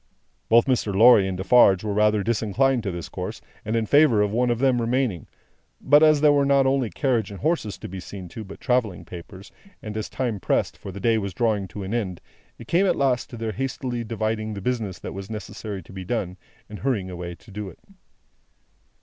Both 0.49 0.65
Mr. 0.65 0.95
Lorry 0.95 1.27
and 1.27 1.37
Defarge 1.37 1.83
were 1.83 1.93
rather 1.93 2.23
disinclined 2.23 2.81
to 2.81 2.91
this 2.91 3.07
course, 3.07 3.39
and 3.63 3.75
in 3.75 3.85
favour 3.85 4.23
of 4.23 4.31
one 4.31 4.49
of 4.49 4.57
them 4.57 4.81
remaining. 4.81 5.27
But, 5.79 6.01
as 6.01 6.21
there 6.21 6.31
were 6.33 6.43
not 6.43 6.65
only 6.65 6.89
carriage 6.89 7.29
and 7.29 7.41
horses 7.41 7.77
to 7.77 7.87
be 7.87 7.99
seen 7.99 8.27
to, 8.29 8.43
but 8.43 8.59
travelling 8.59 9.05
papers; 9.05 9.51
and 9.79 9.95
as 9.95 10.09
time 10.09 10.39
pressed, 10.39 10.75
for 10.75 10.91
the 10.91 10.99
day 10.99 11.19
was 11.19 11.35
drawing 11.35 11.67
to 11.67 11.83
an 11.83 11.93
end, 11.93 12.19
it 12.57 12.67
came 12.67 12.87
at 12.87 12.95
last 12.95 13.29
to 13.29 13.37
their 13.37 13.51
hastily 13.51 14.03
dividing 14.03 14.55
the 14.55 14.59
business 14.61 14.97
that 14.97 15.13
was 15.13 15.29
necessary 15.29 15.83
to 15.83 15.93
be 15.93 16.03
done, 16.03 16.35
and 16.67 16.79
hurrying 16.79 17.11
away 17.11 17.35
to 17.35 17.51
do 17.51 17.69
it. 17.69 17.77